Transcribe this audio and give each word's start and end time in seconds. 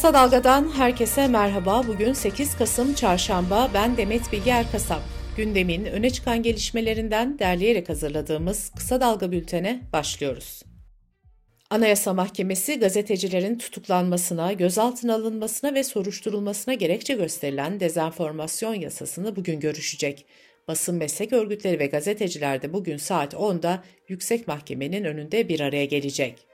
Kısa 0.00 0.14
Dalga'dan 0.14 0.72
herkese 0.76 1.28
merhaba. 1.28 1.86
Bugün 1.86 2.12
8 2.12 2.56
Kasım 2.56 2.94
Çarşamba. 2.94 3.70
Ben 3.74 3.96
Demet 3.96 4.32
Bilge 4.32 4.50
Erkasap. 4.50 5.02
Gündemin 5.36 5.84
öne 5.84 6.10
çıkan 6.10 6.42
gelişmelerinden 6.42 7.38
derleyerek 7.38 7.88
hazırladığımız 7.88 8.70
Kısa 8.76 9.00
Dalga 9.00 9.32
bültene 9.32 9.80
başlıyoruz. 9.92 10.62
Anayasa 11.70 12.14
Mahkemesi 12.14 12.78
gazetecilerin 12.78 13.58
tutuklanmasına, 13.58 14.52
gözaltına 14.52 15.14
alınmasına 15.14 15.74
ve 15.74 15.84
soruşturulmasına 15.84 16.74
gerekçe 16.74 17.14
gösterilen 17.14 17.80
dezenformasyon 17.80 18.74
yasasını 18.74 19.36
bugün 19.36 19.60
görüşecek. 19.60 20.26
Basın 20.68 20.94
meslek 20.94 21.32
örgütleri 21.32 21.78
ve 21.78 21.86
gazeteciler 21.86 22.62
de 22.62 22.72
bugün 22.72 22.96
saat 22.96 23.34
10'da 23.34 23.84
Yüksek 24.08 24.48
Mahkemenin 24.48 25.04
önünde 25.04 25.48
bir 25.48 25.60
araya 25.60 25.84
gelecek. 25.84 26.49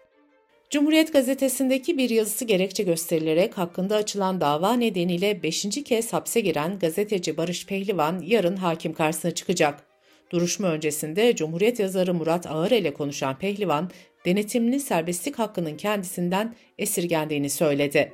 Cumhuriyet 0.71 1.13
gazetesindeki 1.13 1.99
bir 1.99 2.11
yazısı 2.11 2.45
gerekçe 2.45 2.83
gösterilerek 2.83 3.59
hakkında 3.59 3.97
açılan 3.97 4.41
dava 4.41 4.73
nedeniyle 4.73 5.43
5. 5.43 5.67
kez 5.85 6.13
hapse 6.13 6.41
giren 6.41 6.79
gazeteci 6.79 7.37
Barış 7.37 7.67
Pehlivan 7.67 8.23
yarın 8.27 8.57
hakim 8.57 8.95
karşısına 8.95 9.31
çıkacak. 9.31 9.83
Duruşma 10.31 10.69
öncesinde 10.69 11.37
Cumhuriyet 11.37 11.81
yazarı 11.81 12.15
Murat 12.15 12.47
Ağır 12.47 12.71
ile 12.71 12.95
konuşan 12.95 13.39
Pehlivan, 13.39 13.91
denetimli 14.25 14.81
serbestlik 14.81 15.39
hakkının 15.39 15.77
kendisinden 15.77 16.55
esirgendiğini 16.79 17.51
söyledi. 17.51 18.13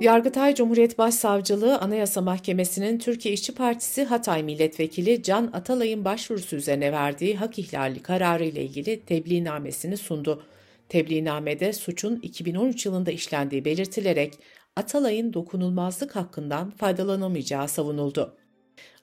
Yargıtay 0.00 0.54
Cumhuriyet 0.54 0.98
Başsavcılığı 0.98 1.78
Anayasa 1.78 2.20
Mahkemesi'nin 2.20 2.98
Türkiye 2.98 3.34
İşçi 3.34 3.54
Partisi 3.54 4.04
Hatay 4.04 4.42
Milletvekili 4.42 5.22
Can 5.22 5.50
Atalay'ın 5.52 6.04
başvurusu 6.04 6.56
üzerine 6.56 6.92
verdiği 6.92 7.36
hak 7.36 7.58
ihlali 7.58 8.02
kararı 8.02 8.44
ile 8.44 8.62
ilgili 8.62 9.00
tebliğnamesini 9.00 9.96
sundu. 9.96 10.42
Tebliğnamede 10.88 11.72
suçun 11.72 12.18
2013 12.22 12.86
yılında 12.86 13.10
işlendiği 13.10 13.64
belirtilerek 13.64 14.34
Atalay'ın 14.76 15.32
dokunulmazlık 15.32 16.16
hakkından 16.16 16.70
faydalanamayacağı 16.70 17.68
savunuldu. 17.68 18.36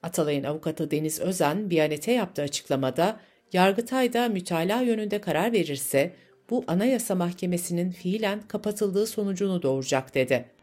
Atalay'ın 0.02 0.44
avukatı 0.44 0.90
Deniz 0.90 1.20
Özen, 1.20 1.70
Biyanet'e 1.70 2.12
yaptığı 2.12 2.42
açıklamada, 2.42 3.20
Yargıtay'da 3.52 4.28
mütalaa 4.28 4.82
yönünde 4.82 5.20
karar 5.20 5.52
verirse 5.52 6.12
bu 6.50 6.64
Anayasa 6.66 7.14
Mahkemesi'nin 7.14 7.90
fiilen 7.90 8.42
kapatıldığı 8.48 9.06
sonucunu 9.06 9.62
doğuracak 9.62 10.14
dedi. 10.14 10.53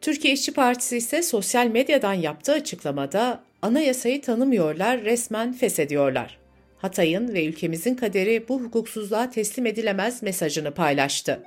Türkiye 0.00 0.34
İşçi 0.34 0.52
Partisi 0.52 0.96
ise 0.96 1.22
sosyal 1.22 1.66
medyadan 1.66 2.12
yaptığı 2.12 2.52
açıklamada 2.52 3.40
anayasayı 3.62 4.22
tanımıyorlar, 4.22 5.04
resmen 5.04 5.52
feshediyorlar. 5.52 6.38
Hatay'ın 6.78 7.34
ve 7.34 7.46
ülkemizin 7.46 7.94
kaderi 7.94 8.48
bu 8.48 8.60
hukuksuzluğa 8.60 9.30
teslim 9.30 9.66
edilemez 9.66 10.22
mesajını 10.22 10.74
paylaştı. 10.74 11.42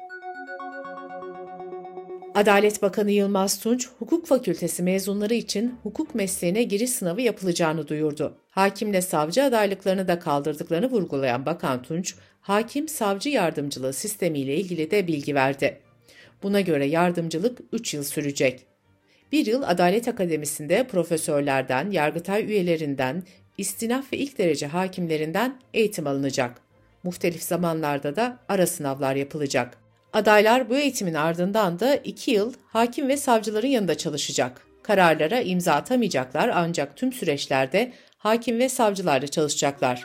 Adalet 2.36 2.82
Bakanı 2.82 3.12
Yılmaz 3.12 3.60
Tunç, 3.60 3.90
hukuk 4.00 4.28
fakültesi 4.28 4.84
mezunları 4.84 5.34
için 5.34 5.76
hukuk 5.84 6.16
mesleğine 6.16 6.64
giriş 6.64 6.90
sınavı 6.90 7.22
yapılacağını 7.22 7.88
duyurdu. 7.88 8.38
Hakimle 8.50 9.02
savcı 9.02 9.44
adaylıklarını 9.44 10.08
da 10.08 10.20
kaldırdıklarını 10.20 10.92
vurgulayan 10.92 11.46
Bakan 11.46 11.82
Tunç, 11.82 12.16
hakim 12.42 12.88
savcı 12.88 13.30
yardımcılığı 13.30 13.94
sistemiyle 13.94 14.56
ilgili 14.56 14.92
de 14.92 15.08
bilgi 15.08 15.36
verdi. 15.36 15.82
Buna 16.44 16.62
göre 16.62 16.86
yardımcılık 16.86 17.60
3 17.72 17.94
yıl 17.94 18.04
sürecek. 18.04 18.66
Bir 19.32 19.46
yıl 19.46 19.64
Adalet 19.64 20.08
Akademisi'nde 20.08 20.88
profesörlerden, 20.88 21.92
yargıtay 21.92 22.46
üyelerinden, 22.46 23.24
istinaf 23.58 24.14
ve 24.14 24.18
ilk 24.18 24.38
derece 24.38 24.68
hakimlerinden 24.68 25.60
eğitim 25.74 26.08
alınacak. 26.08 26.62
Muhtelif 27.04 27.44
zamanlarda 27.44 28.16
da 28.16 28.40
ara 28.50 28.68
sınavlar 28.68 29.16
yapılacak. 29.16 29.78
Adaylar 30.14 30.70
bu 30.70 30.78
eğitimin 30.78 31.14
ardından 31.14 31.80
da 31.80 31.96
2 31.96 32.32
yıl 32.32 32.54
hakim 32.68 33.08
ve 33.08 33.18
savcıların 33.18 33.68
yanında 33.68 33.98
çalışacak. 33.98 34.62
Kararlara 34.84 35.40
imza 35.42 35.74
atamayacaklar 35.74 36.52
ancak 36.54 36.98
tüm 36.98 37.14
süreçlerde 37.14 37.94
hakim 38.18 38.60
ve 38.60 38.70
savcılarla 38.70 39.28
çalışacaklar. 39.28 40.04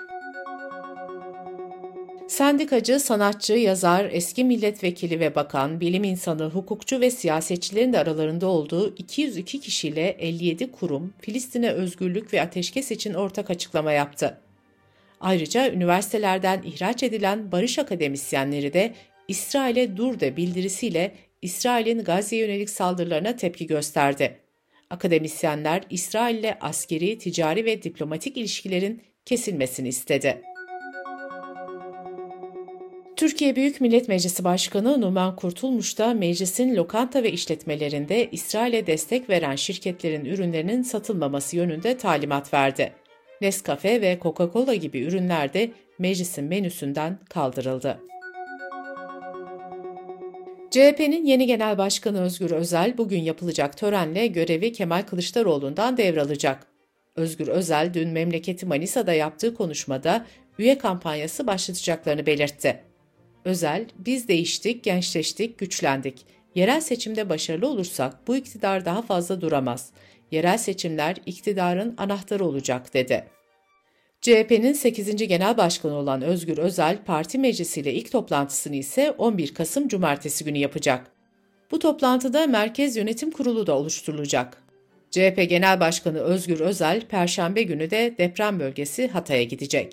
Sendikacı, 2.28 3.00
sanatçı, 3.00 3.52
yazar, 3.52 4.08
eski 4.12 4.44
milletvekili 4.44 5.20
ve 5.20 5.34
bakan, 5.34 5.80
bilim 5.80 6.04
insanı, 6.04 6.44
hukukçu 6.44 7.00
ve 7.00 7.10
siyasetçilerin 7.10 7.92
de 7.92 7.98
aralarında 7.98 8.46
olduğu 8.46 8.94
202 8.96 9.60
kişiyle 9.60 10.08
57 10.08 10.72
kurum 10.72 11.14
Filistin'e 11.20 11.70
özgürlük 11.70 12.34
ve 12.34 12.42
ateşkes 12.42 12.90
için 12.90 13.14
ortak 13.14 13.50
açıklama 13.50 13.92
yaptı. 13.92 14.40
Ayrıca 15.20 15.72
üniversitelerden 15.72 16.62
ihraç 16.62 17.02
edilen 17.02 17.52
barış 17.52 17.78
akademisyenleri 17.78 18.72
de 18.72 18.94
İsrail'e 19.28 19.96
dur 19.96 20.20
de 20.20 20.36
bildirisiyle 20.36 21.12
İsrail'in 21.42 22.04
Gazze'ye 22.04 22.42
yönelik 22.42 22.70
saldırılarına 22.70 23.36
tepki 23.36 23.66
gösterdi. 23.66 24.38
Akademisyenler 24.90 25.82
İsrail 25.90 26.38
ile 26.38 26.58
askeri, 26.60 27.18
ticari 27.18 27.64
ve 27.64 27.82
diplomatik 27.82 28.36
ilişkilerin 28.36 29.02
kesilmesini 29.24 29.88
istedi. 29.88 30.42
Türkiye 33.16 33.56
Büyük 33.56 33.80
Millet 33.80 34.08
Meclisi 34.08 34.44
Başkanı 34.44 35.00
Numan 35.00 35.36
Kurtulmuş 35.36 35.98
da 35.98 36.14
meclisin 36.14 36.76
lokanta 36.76 37.22
ve 37.22 37.32
işletmelerinde 37.32 38.30
İsrail'e 38.32 38.86
destek 38.86 39.30
veren 39.30 39.56
şirketlerin 39.56 40.24
ürünlerinin 40.24 40.82
satılmaması 40.82 41.56
yönünde 41.56 41.96
talimat 41.96 42.54
verdi. 42.54 42.92
Nescafe 43.40 44.00
ve 44.00 44.18
Coca-Cola 44.22 44.74
gibi 44.74 45.00
ürünler 45.00 45.52
de 45.54 45.70
meclisin 45.98 46.44
menüsünden 46.44 47.18
kaldırıldı. 47.30 48.00
CHP'nin 50.70 51.24
yeni 51.24 51.46
genel 51.46 51.78
başkanı 51.78 52.20
Özgür 52.20 52.50
Özel 52.50 52.98
bugün 52.98 53.22
yapılacak 53.22 53.76
törenle 53.76 54.26
görevi 54.26 54.72
Kemal 54.72 55.02
Kılıçdaroğlu'ndan 55.02 55.96
devralacak. 55.96 56.66
Özgür 57.16 57.48
Özel 57.48 57.94
dün 57.94 58.08
memleketi 58.08 58.66
Manisa'da 58.66 59.12
yaptığı 59.12 59.54
konuşmada 59.54 60.26
üye 60.58 60.78
kampanyası 60.78 61.46
başlatacaklarını 61.46 62.26
belirtti. 62.26 62.85
Özel, 63.46 63.86
biz 63.98 64.28
değiştik, 64.28 64.84
gençleştik, 64.84 65.58
güçlendik. 65.58 66.26
Yerel 66.54 66.80
seçimde 66.80 67.28
başarılı 67.28 67.68
olursak 67.68 68.26
bu 68.26 68.36
iktidar 68.36 68.84
daha 68.84 69.02
fazla 69.02 69.40
duramaz. 69.40 69.90
Yerel 70.30 70.58
seçimler 70.58 71.16
iktidarın 71.26 71.94
anahtarı 71.98 72.44
olacak 72.44 72.94
dedi. 72.94 73.26
CHP'nin 74.20 74.72
8. 74.72 75.16
Genel 75.16 75.56
Başkanı 75.56 75.94
olan 75.94 76.22
Özgür 76.22 76.58
Özel, 76.58 77.04
parti 77.04 77.38
meclisiyle 77.38 77.94
ilk 77.94 78.12
toplantısını 78.12 78.76
ise 78.76 79.10
11 79.10 79.54
Kasım 79.54 79.88
Cumartesi 79.88 80.44
günü 80.44 80.58
yapacak. 80.58 81.06
Bu 81.70 81.78
toplantıda 81.78 82.46
Merkez 82.46 82.96
Yönetim 82.96 83.30
Kurulu 83.30 83.66
da 83.66 83.78
oluşturulacak. 83.78 84.62
CHP 85.10 85.46
Genel 85.48 85.80
Başkanı 85.80 86.18
Özgür 86.18 86.60
Özel, 86.60 87.00
Perşembe 87.00 87.62
günü 87.62 87.90
de 87.90 88.14
deprem 88.18 88.60
bölgesi 88.60 89.08
Hatay'a 89.08 89.42
gidecek. 89.42 89.92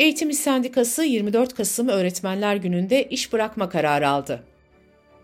Eğitim 0.00 0.30
İş 0.30 0.38
Sendikası 0.38 1.02
24 1.02 1.54
Kasım 1.54 1.88
Öğretmenler 1.88 2.56
Günü'nde 2.56 3.04
iş 3.04 3.32
bırakma 3.32 3.68
kararı 3.68 4.08
aldı. 4.08 4.42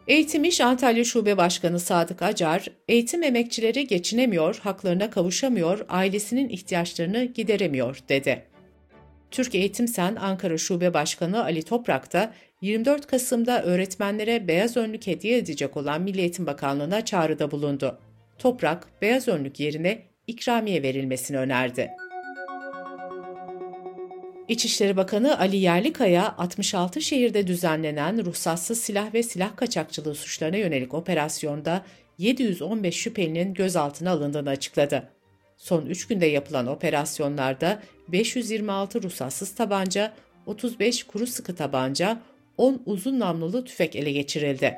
Eğitim 0.09 0.45
İş 0.45 0.61
Antalya 0.61 1.05
Şube 1.05 1.37
Başkanı 1.37 1.81
Sadık 1.81 2.23
Acar, 2.23 2.67
eğitim 2.89 3.23
emekçileri 3.23 3.87
geçinemiyor, 3.87 4.59
haklarına 4.63 5.11
kavuşamıyor, 5.11 5.87
ailesinin 5.89 6.49
ihtiyaçlarını 6.49 7.25
gideremiyor 7.25 7.99
dedi. 8.09 8.45
Türk 9.31 9.55
Eğitim 9.55 9.89
Sen 9.89 10.17
Ankara 10.17 10.59
Şube 10.59 10.95
Başkanı 10.95 11.45
Ali 11.45 11.63
Toprak 11.63 12.13
da 12.13 12.33
24 12.61 13.07
Kasım'da 13.07 13.63
öğretmenlere 13.63 14.49
beyaz 14.49 14.77
önlük 14.77 15.07
hediye 15.07 15.39
edecek 15.39 15.77
olan 15.77 16.03
Milli 16.03 16.21
Eğitim 16.21 16.47
Bakanlığı'na 16.47 17.05
çağrıda 17.05 17.51
bulundu. 17.51 17.99
Toprak, 18.39 18.89
beyaz 19.03 19.29
önlük 19.29 19.61
yerine 19.61 20.03
ikramiye 20.27 20.83
verilmesini 20.83 21.39
önerdi. 21.39 21.91
İçişleri 24.49 24.97
Bakanı 24.97 25.39
Ali 25.39 25.57
Yerlikaya, 25.57 26.35
66 26.39 27.01
şehirde 27.01 27.47
düzenlenen 27.47 28.25
ruhsatsız 28.25 28.81
silah 28.81 29.15
ve 29.15 29.23
silah 29.23 29.57
kaçakçılığı 29.57 30.15
suçlarına 30.15 30.57
yönelik 30.57 30.95
operasyonda 30.95 31.85
715 32.19 32.97
şüphelinin 32.97 33.55
gözaltına 33.55 34.11
alındığını 34.11 34.51
açıkladı. 34.51 35.09
Son 35.57 35.87
3 35.87 36.07
günde 36.07 36.27
yapılan 36.27 36.67
operasyonlarda 36.67 37.83
526 38.09 39.03
ruhsatsız 39.03 39.55
tabanca, 39.55 40.13
35 40.47 41.05
kuru 41.05 41.27
sıkı 41.27 41.55
tabanca, 41.55 42.21
10 42.59 42.83
uzun 42.87 43.21
namlulu 43.21 43.65
tüfek 43.65 43.97
ele 43.97 44.13
geçirildi. 44.13 44.75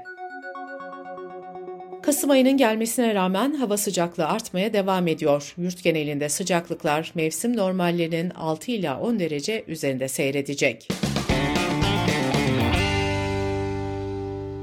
Kasım 2.09 2.31
ayının 2.31 2.57
gelmesine 2.57 3.15
rağmen 3.15 3.55
hava 3.55 3.77
sıcaklığı 3.77 4.27
artmaya 4.27 4.73
devam 4.73 5.09
ediyor. 5.09 5.55
Yurt 5.59 5.83
genelinde 5.83 6.29
sıcaklıklar 6.29 7.13
mevsim 7.15 7.57
normallerinin 7.57 8.31
6 8.31 8.71
ila 8.71 9.01
10 9.01 9.19
derece 9.19 9.65
üzerinde 9.67 10.09
seyredecek. 10.09 10.89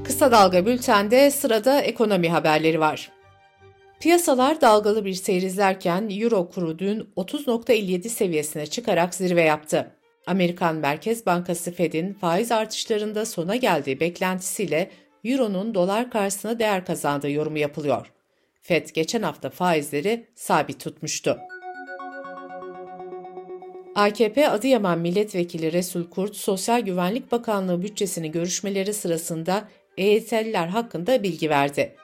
Kısa 0.04 0.32
Dalga 0.32 0.66
Bülten'de 0.66 1.30
sırada 1.30 1.80
ekonomi 1.80 2.28
haberleri 2.28 2.80
var. 2.80 3.10
Piyasalar 4.00 4.60
dalgalı 4.60 5.04
bir 5.04 5.14
seyir 5.14 5.42
izlerken 5.42 6.10
Euro 6.20 6.48
kuru 6.48 6.78
dün 6.78 7.08
30.57 7.16 8.08
seviyesine 8.08 8.66
çıkarak 8.66 9.14
zirve 9.14 9.42
yaptı. 9.42 9.90
Amerikan 10.26 10.76
Merkez 10.76 11.26
Bankası 11.26 11.72
Fed'in 11.72 12.14
faiz 12.14 12.52
artışlarında 12.52 13.26
sona 13.26 13.56
geldiği 13.56 14.00
beklentisiyle 14.00 14.90
Euro'nun 15.26 15.74
dolar 15.74 16.10
karşısına 16.10 16.58
değer 16.58 16.84
kazandığı 16.84 17.30
yorumu 17.30 17.58
yapılıyor. 17.58 18.12
Fed 18.60 18.88
geçen 18.94 19.22
hafta 19.22 19.50
faizleri 19.50 20.26
sabit 20.34 20.80
tutmuştu. 20.80 21.38
AKP 23.94 24.48
Adıyaman 24.48 24.98
Milletvekili 24.98 25.72
Resul 25.72 26.10
Kurt, 26.10 26.36
Sosyal 26.36 26.80
Güvenlik 26.80 27.32
Bakanlığı 27.32 27.82
bütçesini 27.82 28.30
görüşmeleri 28.30 28.94
sırasında 28.94 29.68
EYT'liler 29.96 30.66
hakkında 30.66 31.22
bilgi 31.22 31.50
verdi. 31.50 31.94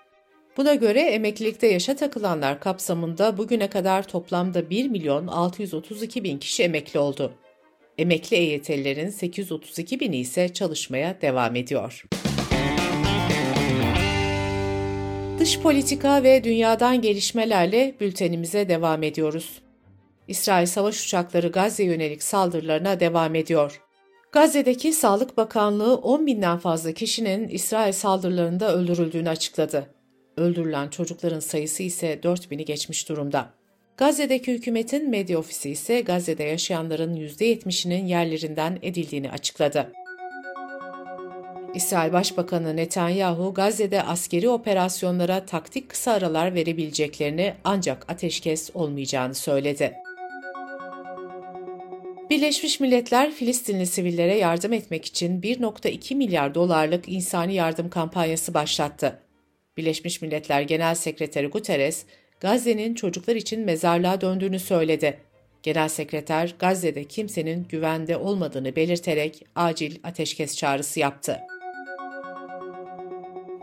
Buna 0.57 0.75
göre 0.75 1.01
emeklilikte 1.01 1.67
yaşa 1.67 1.97
takılanlar 1.97 2.61
kapsamında 2.61 3.39
bugüne 3.39 3.71
kadar 3.71 4.09
toplamda 4.09 4.71
1 4.71 4.89
milyon 4.89 5.27
632 5.27 6.25
bin 6.25 6.39
kişi 6.39 6.63
emekli 6.63 6.99
oldu. 6.99 7.33
Emekli 7.99 8.37
EYT'lilerin 8.37 9.11
832 9.11 10.01
bini 10.01 10.17
ise 10.17 10.49
çalışmaya 10.49 11.21
devam 11.21 11.57
ediyor. 11.57 12.05
Dış 15.43 15.61
politika 15.61 16.23
ve 16.23 16.45
dünyadan 16.45 17.01
gelişmelerle 17.01 17.95
bültenimize 18.01 18.69
devam 18.69 19.03
ediyoruz. 19.03 19.63
İsrail 20.29 20.67
savaş 20.67 21.05
uçakları 21.05 21.49
Gazze 21.49 21.85
yönelik 21.85 22.23
saldırılarına 22.23 23.01
devam 23.01 23.35
ediyor. 23.35 23.81
Gazze'deki 24.33 24.93
Sağlık 24.93 25.37
Bakanlığı 25.37 25.97
10 25.97 26.27
binden 26.27 26.59
fazla 26.59 26.93
kişinin 26.93 27.49
İsrail 27.49 27.93
saldırılarında 27.93 28.75
öldürüldüğünü 28.75 29.29
açıkladı. 29.29 29.95
Öldürülen 30.37 30.89
çocukların 30.89 31.41
sayısı 31.41 31.83
ise 31.83 32.23
4 32.23 32.51
bini 32.51 32.65
geçmiş 32.65 33.09
durumda. 33.09 33.51
Gazze'deki 33.97 34.53
hükümetin 34.53 35.11
medya 35.11 35.39
ofisi 35.39 35.71
ise 35.71 36.01
Gazze'de 36.01 36.45
yaşayanların 36.45 37.17
%70'inin 37.17 38.07
yerlerinden 38.07 38.79
edildiğini 38.83 39.31
açıkladı. 39.31 39.93
İsrail 41.75 42.13
Başbakanı 42.13 42.77
Netanyahu, 42.77 43.55
Gazze'de 43.55 44.03
askeri 44.03 44.49
operasyonlara 44.49 45.47
taktik 45.47 45.89
kısa 45.89 46.13
aralar 46.13 46.55
verebileceklerini 46.55 47.55
ancak 47.65 48.11
ateşkes 48.13 48.71
olmayacağını 48.75 49.35
söyledi. 49.35 49.95
Birleşmiş 52.31 52.81
Milletler 52.81 53.33
Filistinli 53.33 53.87
sivillere 53.87 54.39
yardım 54.39 54.73
etmek 54.73 55.05
için 55.05 55.41
1.2 55.41 56.15
milyar 56.15 56.55
dolarlık 56.55 57.09
insani 57.09 57.55
yardım 57.55 57.91
kampanyası 57.91 58.55
başlattı. 58.55 59.19
Birleşmiş 59.77 60.23
Milletler 60.23 60.63
Genel 60.63 60.95
Sekreteri 60.95 61.47
Guterres, 61.47 62.05
Gazze'nin 62.41 62.95
çocuklar 62.95 63.37
için 63.37 63.65
mezarlığa 63.65 64.21
döndüğünü 64.21 64.59
söyledi. 64.59 65.19
Genel 65.63 65.89
Sekreter 65.89 66.55
Gazze'de 66.59 67.05
kimsenin 67.05 67.67
güvende 67.69 68.17
olmadığını 68.17 68.77
belirterek 68.77 69.45
acil 69.55 69.97
ateşkes 70.05 70.57
çağrısı 70.57 71.01
yaptı. 71.01 71.41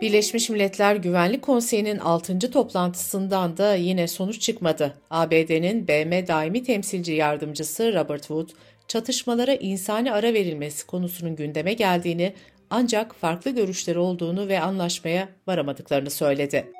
Birleşmiş 0.01 0.49
Milletler 0.49 0.95
Güvenlik 0.95 1.41
Konseyi'nin 1.41 1.97
6. 1.97 2.51
toplantısından 2.51 3.57
da 3.57 3.75
yine 3.75 4.07
sonuç 4.07 4.41
çıkmadı. 4.41 4.93
ABD'nin 5.09 5.87
BM 5.87 6.27
daimi 6.27 6.63
temsilci 6.63 7.13
yardımcısı 7.13 7.93
Robert 7.93 8.21
Wood, 8.21 8.49
çatışmalara 8.87 9.53
insani 9.53 10.11
ara 10.11 10.33
verilmesi 10.33 10.87
konusunun 10.87 11.35
gündeme 11.35 11.73
geldiğini 11.73 12.33
ancak 12.69 13.15
farklı 13.15 13.51
görüşleri 13.51 13.99
olduğunu 13.99 14.47
ve 14.47 14.59
anlaşmaya 14.59 15.29
varamadıklarını 15.47 16.09
söyledi. 16.09 16.71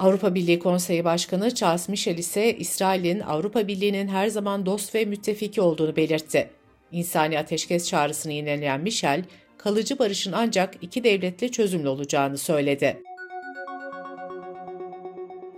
Avrupa 0.00 0.34
Birliği 0.34 0.58
Konseyi 0.58 1.04
Başkanı 1.04 1.54
Charles 1.54 1.88
Michel 1.88 2.18
ise 2.18 2.56
İsrail'in 2.56 3.20
Avrupa 3.20 3.68
Birliği'nin 3.68 4.08
her 4.08 4.28
zaman 4.28 4.66
dost 4.66 4.94
ve 4.94 5.04
müttefiki 5.04 5.60
olduğunu 5.60 5.96
belirtti. 5.96 6.50
İnsani 6.92 7.38
ateşkes 7.38 7.88
çağrısını 7.88 8.32
yineleyen 8.32 8.80
Michel, 8.80 9.24
kalıcı 9.62 9.98
barışın 9.98 10.32
ancak 10.32 10.74
iki 10.80 11.04
devletli 11.04 11.52
çözümlü 11.52 11.88
olacağını 11.88 12.38
söyledi. 12.38 13.02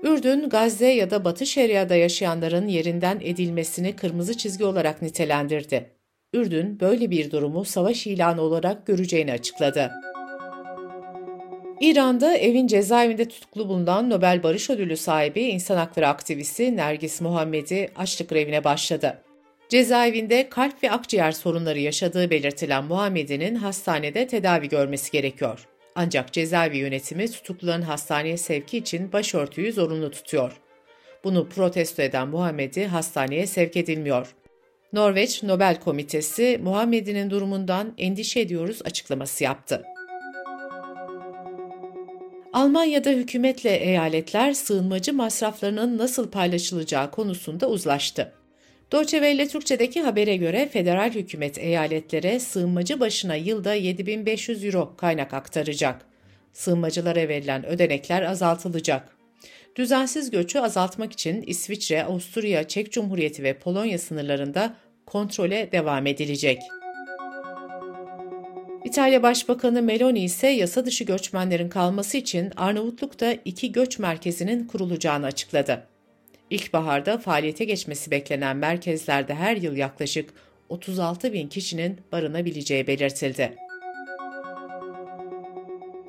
Ürdün, 0.02 0.48
Gazze 0.48 0.88
ya 0.88 1.10
da 1.10 1.24
Batı 1.24 1.46
Şeria'da 1.46 1.94
yaşayanların 1.94 2.68
yerinden 2.68 3.20
edilmesini 3.22 3.96
kırmızı 3.96 4.36
çizgi 4.36 4.64
olarak 4.64 5.02
nitelendirdi. 5.02 5.90
Ürdün, 6.32 6.80
böyle 6.80 7.10
bir 7.10 7.30
durumu 7.30 7.64
savaş 7.64 8.06
ilanı 8.06 8.40
olarak 8.40 8.86
göreceğini 8.86 9.32
açıkladı. 9.32 9.90
İran'da 11.80 12.36
evin 12.36 12.66
cezaevinde 12.66 13.28
tutuklu 13.28 13.68
bulunan 13.68 14.10
Nobel 14.10 14.42
Barış 14.42 14.70
Ödülü 14.70 14.96
sahibi 14.96 15.42
insan 15.42 15.76
hakları 15.76 16.08
aktivisti 16.08 16.76
Nergis 16.76 17.20
Muhammed'i 17.20 17.90
açlık 17.96 18.28
grevine 18.28 18.64
başladı. 18.64 19.22
Cezaevinde 19.68 20.48
kalp 20.48 20.82
ve 20.82 20.90
akciğer 20.90 21.32
sorunları 21.32 21.78
yaşadığı 21.78 22.30
belirtilen 22.30 22.84
Muhammed'in 22.84 23.54
hastanede 23.54 24.26
tedavi 24.26 24.68
görmesi 24.68 25.10
gerekiyor. 25.10 25.68
Ancak 25.94 26.32
cezaevi 26.32 26.76
yönetimi 26.76 27.30
tutukluların 27.30 27.82
hastaneye 27.82 28.36
sevki 28.36 28.78
için 28.78 29.12
başörtüyü 29.12 29.72
zorunlu 29.72 30.10
tutuyor. 30.10 30.60
Bunu 31.24 31.48
protesto 31.48 32.02
eden 32.02 32.28
Muhammed'i 32.28 32.86
hastaneye 32.86 33.46
sevk 33.46 33.76
edilmiyor. 33.76 34.34
Norveç 34.92 35.42
Nobel 35.42 35.80
Komitesi 35.80 36.60
Muhammed'in 36.62 37.30
durumundan 37.30 37.94
endişe 37.98 38.40
ediyoruz 38.40 38.78
açıklaması 38.84 39.44
yaptı. 39.44 39.82
Almanya'da 42.52 43.10
hükümetle 43.10 43.76
eyaletler 43.76 44.52
sığınmacı 44.52 45.14
masraflarının 45.14 45.98
nasıl 45.98 46.30
paylaşılacağı 46.30 47.10
konusunda 47.10 47.68
uzlaştı. 47.68 48.32
Deutsche 48.94 49.18
Welle 49.18 49.48
Türkçe'deki 49.48 50.02
habere 50.02 50.36
göre 50.36 50.68
federal 50.72 51.10
hükümet 51.10 51.58
eyaletlere 51.58 52.40
sığınmacı 52.40 53.00
başına 53.00 53.34
yılda 53.34 53.74
7500 53.74 54.64
euro 54.64 54.96
kaynak 54.96 55.34
aktaracak. 55.34 56.06
Sığınmacılara 56.52 57.28
verilen 57.28 57.66
ödenekler 57.66 58.22
azaltılacak. 58.22 59.16
Düzensiz 59.76 60.30
göçü 60.30 60.58
azaltmak 60.58 61.12
için 61.12 61.42
İsviçre, 61.42 62.04
Avusturya, 62.04 62.68
Çek 62.68 62.92
Cumhuriyeti 62.92 63.42
ve 63.42 63.58
Polonya 63.58 63.98
sınırlarında 63.98 64.76
kontrole 65.06 65.68
devam 65.72 66.06
edilecek. 66.06 66.58
İtalya 68.84 69.22
Başbakanı 69.22 69.82
Meloni 69.82 70.24
ise 70.24 70.48
yasa 70.48 70.86
dışı 70.86 71.04
göçmenlerin 71.04 71.68
kalması 71.68 72.16
için 72.16 72.52
Arnavutluk'ta 72.56 73.32
iki 73.44 73.72
göç 73.72 73.98
merkezinin 73.98 74.66
kurulacağını 74.66 75.26
açıkladı. 75.26 75.93
İlkbaharda 76.50 77.18
faaliyete 77.18 77.64
geçmesi 77.64 78.10
beklenen 78.10 78.56
merkezlerde 78.56 79.34
her 79.34 79.56
yıl 79.56 79.76
yaklaşık 79.76 80.30
36 80.68 81.32
bin 81.32 81.48
kişinin 81.48 82.00
barınabileceği 82.12 82.86
belirtildi. 82.86 83.56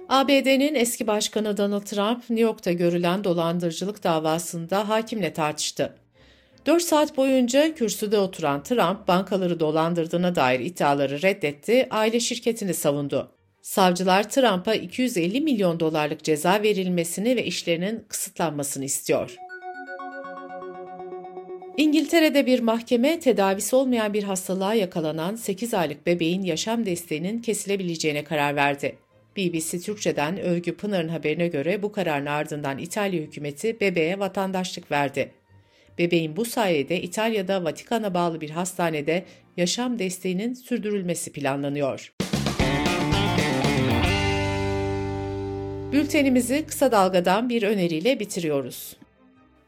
ABD'nin 0.10 0.76
eski 0.76 1.08
başkanı 1.08 1.58
Donald 1.58 1.82
Trump, 1.82 2.20
New 2.30 2.42
York'ta 2.42 2.72
görülen 2.72 3.24
dolandırıcılık 3.24 4.04
davasında 4.04 4.90
hakimle 4.90 5.34
tartıştı. 5.34 5.96
4 6.66 6.84
saat 6.84 7.18
boyunca 7.18 7.76
kürsüde 7.76 8.18
oturan 8.18 8.64
Trump, 8.64 9.08
bankaları 9.08 9.60
dolandırdığına 9.60 10.36
dair 10.36 10.60
iddiaları 10.60 11.22
reddetti, 11.22 11.88
aile 11.92 12.20
şirketini 12.20 12.74
savundu. 12.74 13.32
Savcılar 13.62 14.30
Trump'a 14.30 14.76
250 14.76 15.42
milyon 15.42 15.80
dolarlık 15.80 16.24
ceza 16.24 16.64
verilmesini 16.64 17.36
ve 17.36 17.46
işlerinin 17.46 18.06
kısıtlanmasını 18.10 18.86
istiyor. 18.86 19.36
İngiltere'de 21.78 22.46
bir 22.46 22.60
mahkeme 22.60 23.20
tedavisi 23.20 23.76
olmayan 23.76 24.14
bir 24.14 24.24
hastalığa 24.24 24.74
yakalanan 24.74 25.36
8 25.36 25.74
aylık 25.74 26.06
bebeğin 26.06 26.44
yaşam 26.44 26.86
desteğinin 26.86 27.42
kesilebileceğine 27.42 28.24
karar 28.24 28.56
verdi. 28.56 28.96
BBC 29.38 29.80
Türkçe'den 29.80 30.40
Övgü 30.40 30.78
Pınar'ın 30.78 31.08
haberine 31.08 31.48
göre 31.48 31.84
bu 31.84 31.92
kararın 31.92 32.26
ardından 32.26 32.78
İtalya 32.78 33.22
hükümeti 33.22 33.80
bebeğe 33.80 34.20
vatandaşlık 34.20 34.92
verdi. 34.92 35.32
Bebeğin 35.98 36.36
bu 36.36 36.46
sayede 36.46 37.02
İtalya'da 37.02 37.64
Vatikan'a 37.64 38.14
bağlı 38.14 38.42
bir 38.42 38.50
hastanede 38.50 39.26
yaşam 39.58 40.00
desteğinin 40.00 40.54
sürdürülmesi 40.54 41.32
planlanıyor. 41.32 42.14
Bültenimizi 45.92 46.66
kısa 46.68 46.92
dalgadan 46.92 47.50
bir 47.50 47.64
öneriyle 47.64 48.20
bitiriyoruz. 48.20 48.98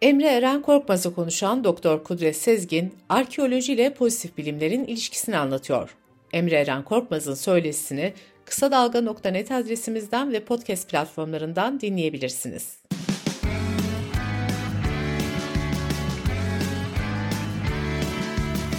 Emre 0.01 0.27
Eren 0.27 0.61
Korkmaz'ı 0.61 1.15
konuşan 1.15 1.63
Doktor 1.63 2.03
Kudret 2.03 2.35
Sezgin, 2.35 2.93
arkeoloji 3.09 3.73
ile 3.73 3.93
pozitif 3.93 4.37
bilimlerin 4.37 4.85
ilişkisini 4.85 5.37
anlatıyor. 5.37 5.95
Emre 6.33 6.55
Eren 6.55 6.83
Korkmaz'ın 6.83 7.33
söyleşisini 7.33 8.13
kısa 8.45 8.71
dalga.net 8.71 9.51
adresimizden 9.51 10.33
ve 10.33 10.39
podcast 10.39 10.89
platformlarından 10.89 11.79
dinleyebilirsiniz. 11.79 12.77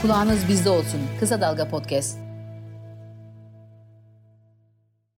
Kulağınız 0.02 0.48
bizde 0.48 0.70
olsun. 0.70 1.00
Kısa 1.20 1.40
Dalga 1.40 1.68
Podcast. 1.68 2.27